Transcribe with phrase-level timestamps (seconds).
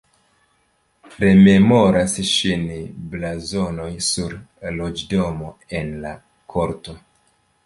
[1.23, 2.65] Rememoras ŝin
[3.11, 4.35] blazonoj sur
[4.81, 6.17] loĝdomo en la
[6.57, 6.99] korto.